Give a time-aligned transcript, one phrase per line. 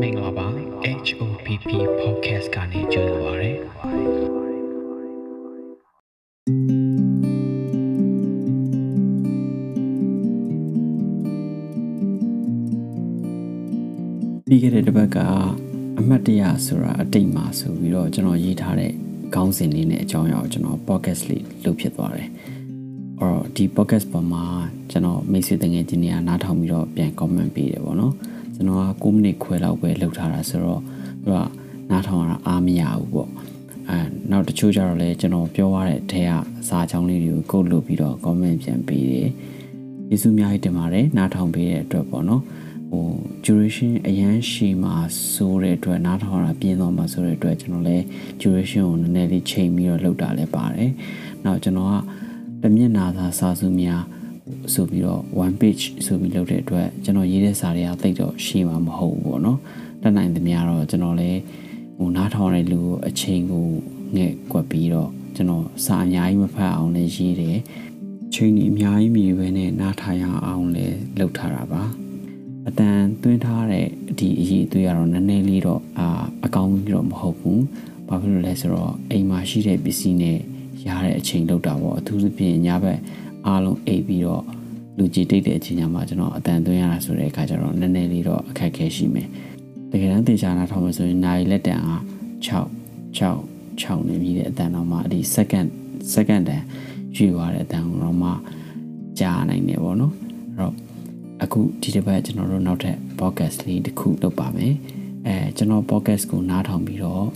[0.00, 0.46] မင်္ဂလာပါ
[1.06, 3.50] HOPP podcast ကနေကြိုဆိုပါရစေ
[14.48, 15.16] ပြီးခဲ့တဲ့တစ်ပတ်က
[15.98, 18.92] အမှတ်တရဆိုတာအတိတ်မှာဆိုပြီးတော့ကျွန်တော်ရေးထားတဲ့
[19.34, 22.28] ခေါင်းစဉ်လေးနဲ့အကြောင်းအရာကိုကျွန်တော် podcast လေးလုပ်ဖြစ်သွားတယ်။
[23.20, 24.44] အော်ဒီ podcast ပေါ်မှာ
[24.90, 28.14] ကျွန်တော်မိတ်ဆွေတငယ်ချင်းတွေကနားထောင်ပြီးတော့ပြန် comment ပေးတယ်ပေါ့နော်။
[28.54, 30.80] ကျွန်တော်က9မိနစ်ခွဲလောက်ပဲလုပ်ထားတာဆိုတော့
[31.24, 31.38] သူက
[31.90, 33.30] နားထောင်ရတာအားမရဘူးပေါ့။
[33.88, 33.98] အဲ
[34.30, 36.32] နောက်တချို့ကျတော့လည်းကျွန်တော်ပြောရတဲ့အထက်က
[36.68, 39.28] စာချောင်းလေးတွေကိုကုတ်လုပ်ပြီးတော့ comment ပြန်ပေးတယ်။
[40.08, 42.42] ကျေးဇူးအများကြီးတင်ပါတယ်နားထောင်ပေးတဲ့အတွက်ပေါ့နော်။
[42.90, 43.06] ဟို
[43.44, 44.94] duration အရန်ရှည်မှာ
[45.32, 48.04] ဆိုတဲ့အတွက်နားထောင်တာပြင်းသွားမှာဆိုတဲ့အတွက်ကျွန်တော်လည်း
[48.40, 50.90] duration ကိုနည်းနည်းလေးချိန်ပြီးတော့လုပ်တာလည်းပါတယ်။
[51.44, 51.94] နောက်ကျွန်တော်က
[52.62, 54.02] တမျက်နာသာစာစုများ
[54.74, 59.58] ဆိုပြီးတော့ one page ဆိုပြီးလုပ်တဲ့အတွက်ကျွန်တော်ရေးတဲ့စာတွေကတိတ်တော့ရှည်မှာမဟုတ်ဘူးပေါ့နော်။
[60.02, 61.40] တတ်နိုင်သမျှတော့ကျွန်တော်လည်း
[61.98, 63.66] ဟိုနားထောင်တဲ့လူကိုအချိန်ကို
[64.16, 67.56] ငဲ့ကွက်ပြီးတော့ကျွန်တော်စာအများကြီးမဖတ်အောင်လည်းရေးတယ်။
[68.34, 71.82] ချိန်ကြီးအများကြီးမြည်ပဲနဲ့နားထားရအောင်လည်းလုပ်ထားတာပါ။
[72.68, 73.86] အတန်သွင်းထားတဲ့
[74.18, 76.06] ဒီအရေးအသွေးကတော့နည်းနည်းလေးတော့အာ
[76.44, 77.60] အကောင်းကြီးတော့မဟုတ်ဘူး။
[78.08, 80.38] ဘာဖြစ်လို့လဲဆိုတော့အိမ်မှာရှိတဲ့ပစ္စည်းနဲ့
[80.86, 82.98] ရတဲ့အချိန်လောက်တာပေါ့အထူးသဖြင့်ညဘက်
[83.46, 84.44] အားလုံးအိပ်ပြီးတော့
[84.98, 89.28] လူကြီးတိတ်တဲ့အချိန်ညမှာကျွန်တော်အတန်သွင်းရတာဆိုတဲ့အခါကျတော့နည်းနည်းလေးတော့အခက်အခဲရှိမယ်။
[89.90, 92.02] တကယ်တမ်းတေချာနာထောင်လို့ဆိုရင်နိုင်လက်တန်အား
[92.46, 92.48] 6
[93.18, 95.68] 6 6နေပြီးတဲ့အတန်တော့မှဒီ second
[96.14, 96.62] second တန်
[97.16, 98.30] ရွေသွားတဲ့အတန်တော့မှ
[99.18, 100.12] ကြားနိုင်တယ်ပေါ့နော်။
[100.56, 100.74] အဲ့တော့
[101.42, 104.74] အခုဒီတစ်ပတ်ကျွန်တော်တို့နောက်ထပ် podcast လေးတစ်ခုလုပ်ပါမယ်
[105.26, 107.26] အဲကျွန်တော် podcast ကိုနားထောင်ပြီးတော့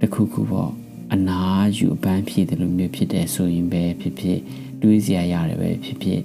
[0.00, 0.72] တစ်ခုခုပေါ့
[1.14, 1.40] အနာ
[1.76, 4.40] ယူအပန်းဖြည့်တယ်လို့မျိုးဖြစ်တယ်ဆိုရင်ပဲဖြစ်ဖြစ်
[4.84, 6.20] တွေးစရာရတယ်ပဲဖြစ်ဖြစ်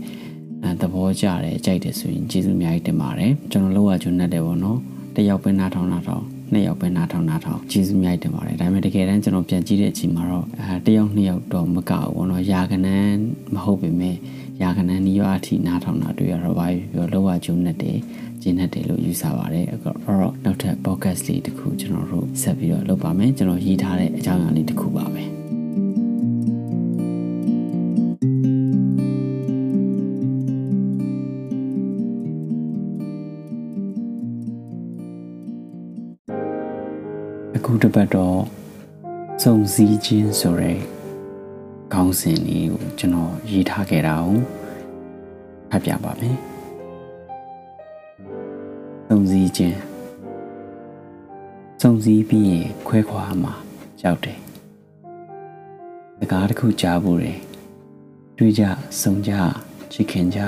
[0.63, 4.79] အဲသဘောကျတယ်ကြိုက်တယ်ဆိုရင်ကျေးဇူးအများကြီးတင်ပါတယ်ကျွန်တော်လောက်ရကျွန်းနဲ့တယ်ပေါ့နော်
[5.15, 13.19] တယောက်ပဲနားထောင်နားထောင်နှစ်ယောက်ပဲနားထောင်နားထောင်ကျေးဇူးများတင်ပါတယ်ဒါပေမဲ့တကယ်တမ်းကျွန်တော်ပြန်ကြည့်တဲ့အချိန်မှာတော့အဲတယောက်နှစ်ယောက်တော့မကဘူးပေါ့နော်ယာကနန်း
[13.53, 14.15] မဟုတ်ပေမဲ့
[14.61, 17.97] ယာကနန်းနီးရအထိနားထောင်တာတွေ့ရတော့ဘာပြောလောကကျုံနဲ့တယ်
[18.41, 19.97] ကျင်းနဲ့တယ်လို့ယူဆပါတယ်အဲ့တော့
[20.43, 25.38] နောက်ထပ် podcast လေးတစ်ခုကျွန်တော်တို့ဆက်ပြီးတော့လုပ်ပါမယ်ကျွန်တော်ရေးထားတဲ့အကြောင်းအရာလေးတစ်ခုပါပဲ
[37.79, 38.39] အခုတစ်ပတ်တော့
[39.43, 40.73] စုံစည်းခြင်းဆိုရဲ
[41.93, 44.39] ခေါင်းစဉ်လေးကိုကျွန်တော်ရေးထားခဲ့တာကို
[45.71, 46.37] ဖတ်ပြပါမယ်
[49.07, 49.77] စုံစည်းခြင်း
[51.81, 53.53] စုံစည်းပြီးရင်ခွဲခွာမှာ
[54.01, 54.39] ကြောက်တယ်
[56.19, 57.39] စကားတစ်ခုကြားဖို့တယ်
[58.37, 58.63] တွေ့ကြ
[59.01, 59.33] စုံကြ
[59.93, 60.39] ချစ်ခင်ကြ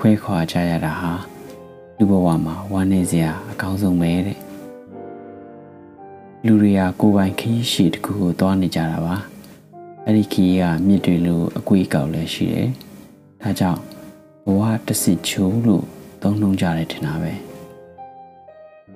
[0.00, 1.12] ခွဲခွာကြရတာဟာ
[1.98, 4.47] လူဘဝမှာဝမ်းနည်းစရာအကောင်းဆုံးပဲတဲ့
[6.46, 9.16] လူတွေကကိုယ်ပိုင်ခရီးရှည်တစ်ခုကိုသွားနေကြတာပါ
[10.04, 12.68] အဲ့ဒီခရီးကမြစ်တွေလိုအကွေးကောက်လည်းရှိတယ်
[13.42, 13.80] ဒါကြောင့်
[14.44, 15.84] ဘဝတဆစ်ချိုးလို့
[16.22, 17.32] သုံးနှုံကြတယ်ထင်တာပဲ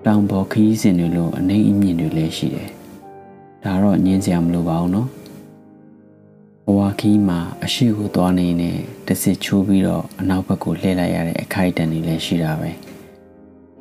[0.05, 2.71] တောင်ပေါ်ခရီးစဉ်တွေလိုအနေအမြင့်တွေလည်းရှိတယ်
[3.65, 5.09] ဒါတော့ညင်းစရာမလိုပါဘူးနော်
[6.67, 8.71] ဘဝခီးမှာအရှိကိုသွားနေနေ
[9.07, 12.71] တဆစ်ချိုးပြီးတော့အနောက်ဘက်ကိုလှည့်လိုက်ရတဲ့အခိုက်အတန့်တွေလည်းရှိတာပဲ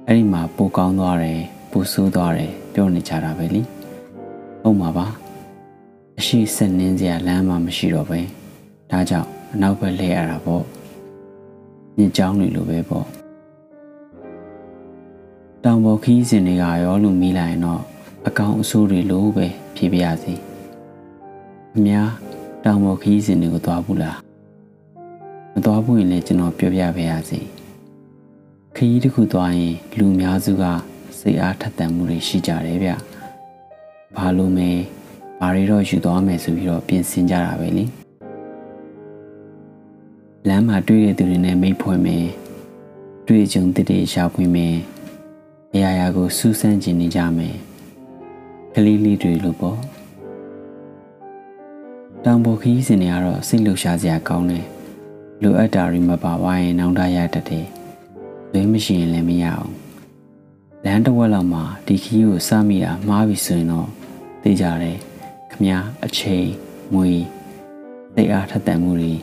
[0.08, 3.62] အဲ့ဒီမှာပိုကောင်းသွားတယ် ပူဆိုးသွားတယ်ပြောနေကြတာပဲလी
[4.62, 5.06] ဟုတ်မှာပါ
[6.20, 8.20] အရှိဆက်နှင်းစရာလမ်းမှမရှိတော့ပဲ
[8.92, 10.64] ဒါကြောင့်အနောက်ဘက်လှည့်ရတာပေါ့
[11.98, 13.08] ညစ်ကြောင်းတွေလိုပဲပေါ့
[15.64, 17.82] တောင်ပေါ်ခီးစဉ်တွေကရောလို့မိလိုက်ရင်တော့
[18.28, 20.34] အကောင်အဆိုးတွေလိုပဲဖြေပြရစီ
[21.78, 22.10] အများ
[22.64, 24.18] တောင်ပေါ်ခီးစဉ်တွေကိုသွားဘူးလား
[25.54, 27.40] မသွားဘူးရင်လည်းကျွန်တော်ပြောပြပေးရစီ
[28.76, 30.66] ခရီးတစ်ခုသွားရင်လူအများစုက
[31.22, 32.92] စိတ်အားထက်သန်မှုတွေရှိကြတယ်ဗျ။
[34.16, 34.70] ဘာလို့မဲ
[35.40, 37.86] ဘာတွေတော့ယူသွားမယ်ဆိုပြီးတော့ပြင်ဆင်ကြတာပဲလေ။
[40.48, 42.28] လမ်းမှာတွေ့တဲ့သူတွေနဲ့မိတ်ဖွဲ့မယ်။
[43.28, 44.76] တွေ့ကြုံတစ်တွေရှာဖွေမယ်။
[45.74, 47.56] အရာရာကိုစူးစမ်းကျင်နေကြမယ်။
[48.76, 49.78] ကလေးလေးတွေလို့ပေါ့။
[52.26, 54.66] တောင်ပေါ်ခီးစင်တွေကတော့စိတ်လှုပ်ရှားစရာကောင်းတယ်။
[55.42, 57.66] လိုအပ်တာတွေမပါဝိုင်းနောင်တရတတ်တယ်။
[58.54, 59.72] လွေးမရှိရင်လည်းမရအောင်
[60.86, 63.88] လမ်းတစ်ဝက်လောက်မှာဒီခီးကိုစမိတာမှားပြီဆိုရင်တော့
[64.42, 64.98] သိကြတယ်
[65.52, 66.48] ခမားအချိန်
[66.94, 67.10] ငွေ
[68.16, 69.14] သိအားထက်သန်မှုတွေ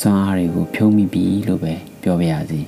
[0.00, 2.60] စွမ်းအားတွေကိုဖြုံးမိပြီလို့ပဲပြောပြရစီ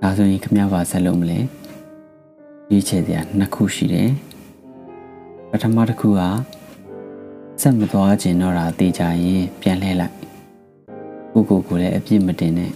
[0.00, 1.38] ဒါဆိုရင်ခမားပါဆက်လုပ်မလဲ
[2.70, 4.10] ရွေးချယ်စရာနှစ်ခုရှိတယ်
[5.50, 6.20] ပထမတစ်ခုက
[7.60, 10.14] ဆက်မသွားခြင်းတော့တာသိကြရင်ပြန်လှည့်လိုက်
[11.32, 12.72] ကိုကိုကိုလည်းအပြစ်မတင်နဲ့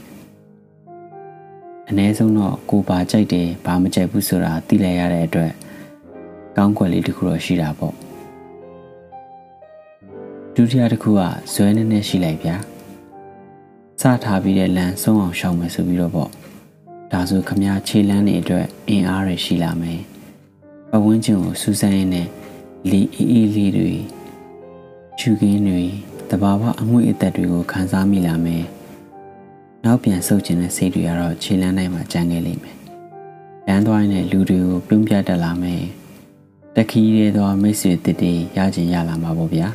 [1.92, 5.52] အအ ਨੇ ဆုံးတော့ကိုပါကြိုက်တယ်ဘာမကြိုက်ဘူးဆိုတာသိလိုက်ရတဲ့အတွက်
[6.56, 7.94] ကောင်းကွက်လေးတစ်ခုတော့ရှိတာပေါ့
[10.54, 11.20] ဒုတိယတစ်ခုက
[11.52, 12.56] ဇွဲနေနေရှိလိုက်ဗျာ
[14.00, 16.30] စထားပြီးတဲ့လမ်းဆုံးအောင်ရှောင်မယ်ဆိုပြီးတော့ပေါ့
[17.12, 20.00] ဒါဆိုခမားခြေလမ်းတွေအတွက်အင်အားရရှိလာမယ်
[20.90, 22.28] ပဝန်းကျင်ကိုစူးစမ်းရင်းနဲ့
[22.90, 23.92] လီအေးအေးလေးတွေ
[25.18, 25.82] ချူကင်းတွေ
[26.30, 28.64] တဘာဝအငွေ့အသက်တွေကိုခံစားမိလာမယ်
[29.86, 32.76] နောက်ပြန်ဆုပ်ကျင်တဲ့စိတ်တွေကတော့ခြေလမ်းတိုင်းမှာကြံခဲ့လိမ့်မယ်
[33.66, 35.82] လမ်းသွားရင်လူတွေကိုပြုံးပြတတ်လာမယ်
[36.76, 39.68] တခီးရဲသောမိတ်ဆွေတစ်တေရကျင်ရလာမှာပေါ့ဗျာ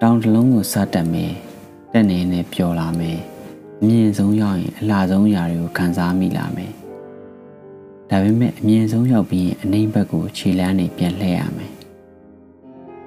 [0.00, 1.32] တောင်တလုံးကိုစတက်မယ်
[1.92, 3.18] တက်နေနဲ့ပျော်လာမယ်
[3.80, 6.72] အမြင့်ဆုံးရောက်ရင်အလှဆုံးຢာတွေကိုခံစားမိလာမယ်
[8.10, 11.72] ဒါပေမဲ့အမြင့်ဆုံးရောက်ပြီးရင်အနှိမ့်ဘက်ကိုခြေလမ်းနေပြန်လှည့်ရမယ်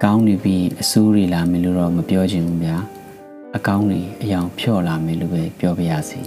[0.04, 2.77] ကောင်းနေပြီးအဆိုးတွေလာမယ်လို့တော့မပြောချင်ဘူးဗျာ
[3.57, 6.21] အကောင်းတွေအယောင်ဖြော့လာမယ်လို့ပဲပြောပြရစီ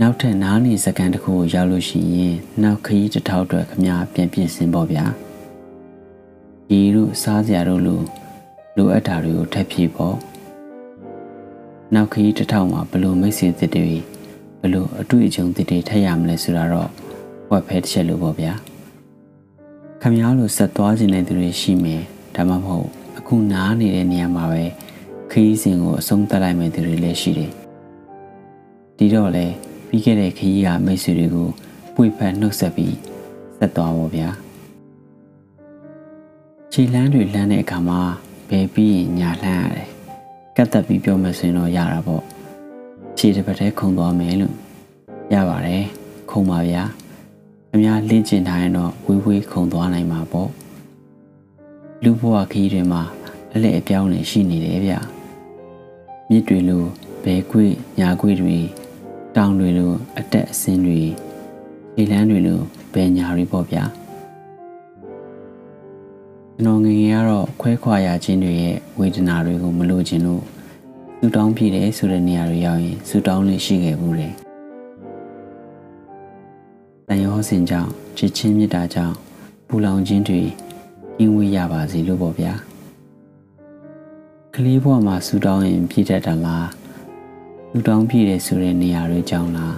[0.00, 3.84] နောက်ထပ်နားနေစကန်တစ်ခုကိုရောက်လို့ရှိရင်နောက်ခရီးတစ်ထောက်အတွက်ခမ
[4.14, 5.04] ပြန်ပြင်ဆင်ပေါ့ဗျာ
[6.68, 8.00] ဒီတို့စားစရာတို့လို
[8.76, 10.16] လိုအပ်တာတွေကိုထပ်ဖြည့်ပေါ့
[11.94, 13.90] နောက်ခရီးတစ်ထောက်မှာဘလို့မိတ်ဆွေသစ်တွေ
[14.60, 16.90] ဘလို့အတွေ့အကြုံသစ်တွေထပ်ရမလဲဆိုတာတော့
[17.50, 18.52] ဝက်ဖဲတစ်ချက်လို့ပေါ့ဗျာ
[20.02, 22.02] ခမည်းလိုဆက်သွားခြင်းတဲ့သူတွေရှိမယ်
[22.34, 24.64] ဒါမှမဟုတ် အခုနားနေတဲ့နေရာမှာပဲ
[25.30, 27.52] ခရီးစဉ်ကိုအဆုံးသတ်လိုက်မယ်သူတွေလည်းရှိတယ်
[28.96, 29.46] ဒီတော့လေ
[29.88, 31.48] ပြီးခဲ့တဲ့ခရီးကမိတ်ဆွေတွေကို
[31.94, 32.96] ပွေဖက်နှုတ်ဆက်ပြီး
[33.58, 34.28] ဆက်သွားပါဗျာ
[36.72, 38.00] ခြေလန်းတွေလမ်းတဲ့အခါမှာ
[38.48, 39.88] ဘယ်ပြီးရင်ညာလှမ်းရတယ်
[40.56, 42.22] ကတ်သက်ပြီးပြောမယ်ဆိုရင်တော့ရတာပေါ့
[43.18, 44.54] ခြေတစ်ပတ်တည်းခုံသွားမယ်လို့
[45.34, 45.84] ရပါတယ်
[46.30, 46.82] ခုံပါဗျာ
[47.72, 50.50] အများလင့်ကျင်ထားရင်တော့ဝေးဝေးခုံသွားနိုင်မှာပေါ့
[52.04, 53.02] လူဘဝခရီးတွေမှာ
[53.54, 54.94] အလဲအပြောင်းနေရှိနေတယ်ဗျ
[56.28, 56.84] မြစ်တွေလို
[57.24, 58.56] ဘဲကွေ့ညာကွေ့တွေ
[59.36, 61.00] တောင်တွေလိုအတက်အဆင်းတွေ
[61.96, 62.60] လေလန်းတွေလို
[62.92, 63.84] ဘဲညာတွေပေါ့ဗျာ
[66.54, 70.42] ကျွန်တော်ငငယ်ကတော့ခွဲခွာရခြင်းတွေရဲ့ဝေဒနာတွေကိုမလိုချင်လို့
[71.18, 74.34] ဆူတောင်းပြည့်တယ်ဆိုတဲ့နေရာတွေရောက်ရင်ဆူတောင်းလေးရှိခဲ့ဘူးတယ်
[77.08, 79.14] တန်ရောစင်ကြောင့်ချစ်ချင်းမြတ်တာကြောင့်
[79.68, 80.42] ပူလောင်ခြင်းတွေ
[81.20, 82.52] ကင်းဝေးရပါစေလို့ပေါ့ဗျာ
[84.54, 86.68] ကလေးဘဝမှာဆူတောင်းရင်ပြည့်တတ်တာလား
[87.70, 89.76] ဆူတောင်းပြည့်တယ်ဆိုတဲ့နေရာတွေကြောင့်လား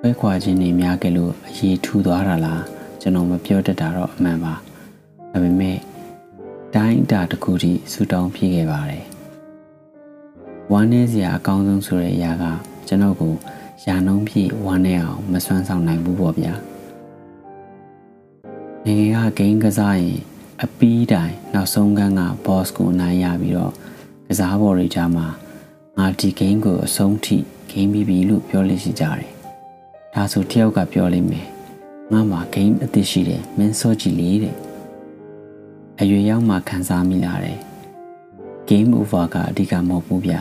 [0.00, 2.62] ပဲခွာခြင်းတွေများကြလို့အရေးထူသွားတာလား
[3.00, 4.54] ကျွန်တော်မပြောတတ်တာတော့အမှန်ပါ
[5.32, 5.78] ဒါပေမဲ့
[6.74, 9.04] တိုင်းအတာတစ်ခုထိဆူတောင်းပြည့်ခဲ့ပါတယ်
[10.72, 12.44] ဝမ်းနည်းစရာအကောင်းဆုံးဆိုတဲ့အရာက
[12.88, 13.34] ကျွန်တော်ကို
[13.86, 16.54] ရာနှုံးပြည့်ဝမ်းနည်းအောင်မစွမ်းဆောင်နိုင်ဘူးပေါ့ဗျာ
[18.84, 20.20] ငငယ်ကဂိမ်းကစားရင်
[20.62, 23.72] အပီးတိုင်နောက်ဆုံးကန်းက boss ကိုအနိုင်ရပြီးတော့
[24.28, 25.26] ကစားပေါ်တွေကြားမှာ
[25.98, 27.36] ငါဒီဂိမ်းကိုအဆုံးထိ
[27.70, 29.30] ဂိမ်းပြီးပြီလို့ပြောလို့ရှိကြတယ်။
[30.14, 31.46] ဒါဆိုတယောက်ကပြောလိမ့်မယ်။
[32.12, 34.54] ငါမှာဂိမ်းအသစ်ရှိတယ်မင်းစောကြည့်လေတဲ့
[36.00, 37.58] အရွယ်ရောက်မှခံစားမိလာတယ်။
[38.68, 40.34] game over ကအဓိကမဟုတ်ဘူးဗျ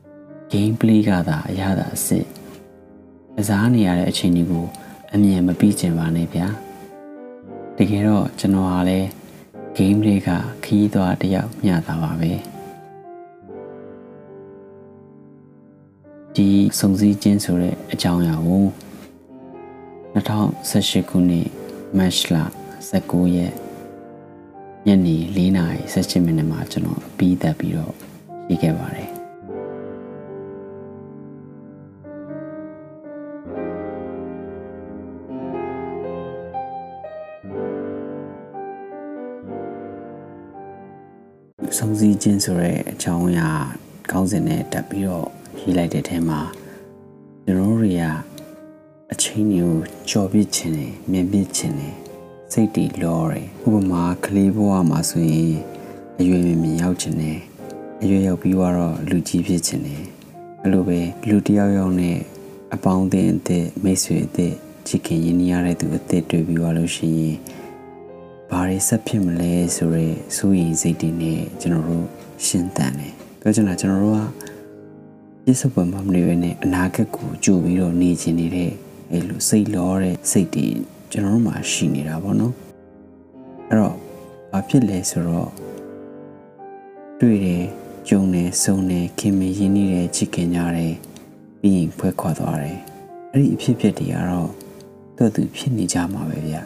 [0.52, 2.26] ။game play ကသာအရသာအစ်စ်
[3.36, 4.66] ကစားနေရတဲ့အချိန်တွေကို
[5.12, 6.46] အမြင်မပြီးကျင်ပါနဲ့ဗျာ။
[7.76, 9.08] တကယ်တော့ကျွန်တော်ဟာလည်း
[9.78, 10.28] game တွေက
[10.64, 12.32] ခီးသွားတယောက်မျှတာပါပဲ
[16.34, 16.48] ဒီ
[16.78, 18.64] စုံစည်းခြင်းဆိုတဲ့အကြောင်းအရာကို
[20.14, 21.48] 2018ခုနှစ်
[21.98, 22.36] မတ်လ
[22.90, 23.52] 19ရက်
[24.86, 27.94] ညနေ4:17မိနစ်မှာကျွန်တော်ပြီးသက်ပြီးတော့
[28.48, 29.13] ရေးခဲ့ပါတယ်
[41.84, 43.48] စုံစည်းခြင်းဆိုတဲ့အကြောင်းအရာ
[44.10, 45.28] ကောင်းစဉ်နဲ့တက်ပြီးတော့
[45.60, 46.40] ရေးလိုက်တဲ့ထဲမှာ
[47.44, 48.04] ကျွန်တော်တို့တွေက
[49.12, 49.76] အချင်းတွေကို
[50.10, 51.94] ကြော်ပြစ်ခြင်းနဲ့မြင်ပြစ်ခြင်းနဲ့
[52.52, 55.54] စိတ်တီလောတယ်ဥပမာကလေးဘဝမှာဆိုရင်
[56.18, 57.38] အရွယ်မြင်မြင်ရောက်ခြင်းနဲ့
[58.02, 60.02] အရွယ်ရောက်ပြီးတော့လူကြီးဖြစ်ခြင်းနဲ့
[60.62, 60.98] အဲ့လိုပဲ
[61.28, 62.18] လူတယောက်ယောက်နဲ့
[62.74, 64.52] အပေါင်းအသင်းအသစ်မိတ်ဆွေအသစ်
[64.86, 67.36] ချစ်ခင်ရင်းနှီးရတဲ့သူအသစ်တွေ့ပြီးသွားလို့ရှိရင်
[68.50, 72.06] ဘာတွေဆက်ဖြစ်မလဲဆိုရဲစိုးရိမ်စိတ်တွေနဲ့ကျွန်တော်တို့
[72.46, 74.20] ရှင်းတန်တယ်ပြောချင်တာကျွန်တော်တို့က
[75.44, 78.70] ပြစ်စပွန်မမနေဘဲနဲ့အနာဂတ်ကိုကြိုပြီးတော့နေချင်နေတဲ့
[79.10, 80.66] အဲလိုစိတ်လောတဲ့စိတ်တွေ
[81.12, 82.54] ကျွန်တော်တို့မှာရှိနေတာပေါ့နော်
[83.68, 83.96] အဲ့တော့
[84.50, 85.50] ဘာဖြစ်လဲဆိုတော့
[87.20, 87.64] တွေ့တယ်
[88.08, 90.94] ကြုံတယ်ဆုံတယ်ခင်မရင်းနှီးတယ်ချစ်ခင်ကြတယ်
[91.60, 92.78] ပြီးရင်ဖွဲခွာသွားတယ်
[93.32, 94.50] အဲ့ဒီအဖြစ်ဖြစ်တွေကတော့
[95.18, 96.62] တော့သူဖြစ်နေကြမှာပဲဗျာ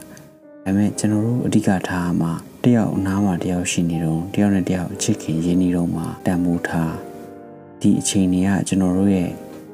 [0.69, 2.33] ဒါပေမဲ့ကျွန်တော်တို့အဓိကထားမှာ
[2.65, 6.95] တယောက်အနားမှာတယောက်ရှိနေတော့တယောက်နဲ့တယောက်ချစ်ခင်ရင်းနှီးတော့မှာတန်ဖိုးထား
[7.81, 9.31] ဒီအချိန်တွေကကျွန်တော်တို့ရဲ့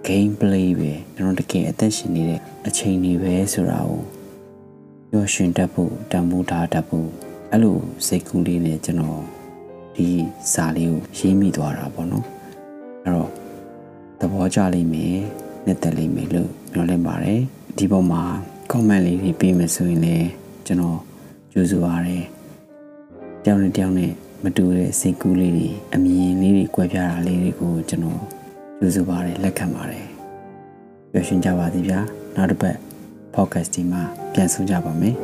[0.06, 4.02] game play ပဲကျွန်တော်တကယ်အသက်ရှင်နေတဲ့အချိန်တွေပဲဆိုတာကို
[5.10, 7.08] ပျော်ရွှင်တတ်ဖို့တန်ဖိုးထားတတ်ဖို့
[7.50, 9.20] အဲ့လိုစိတ်ကူးလေးနဲ့ကျွန်တော်
[9.96, 10.08] ဒီ
[10.52, 12.26] စာလေးကိုရေးမိသွားတာပေါ့နော်
[13.02, 13.30] အဲ့တော့
[14.20, 15.16] သဘောကျလိမ့်မယ်
[15.64, 17.40] နှစ်သက်လိမ့်မယ်လို့မျှော်လင့်ပါတယ်
[17.76, 18.22] ဒီပေါ်မှာ
[18.70, 20.98] comment လေးတွေပေးမယ်ဆိုရင်လည်း ကျွန်တော်
[21.52, 22.24] ကြိုးစားပါတယ်
[23.44, 24.12] တယောက်နဲ့တယောက်နဲ့
[24.44, 28.20] မတူတဲ့စိတ်ကူးလေးတွေအမြင်လေးတွေကွဲပြားတာလေးတွေကိုကျွန်တော်
[28.78, 30.06] ကြိုးစားပါတယ်လက်ခံပါတယ်
[31.12, 32.00] ပျော်ရွှင်ကြပါသည်ဗျာ
[32.36, 32.76] နောက်တစ်ပတ်
[33.34, 34.02] podcast ဒီမှာ
[34.32, 35.16] ပြန်ဆုံကြပါမယ်